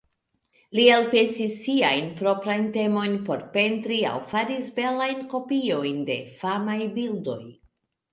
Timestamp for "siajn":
1.65-2.07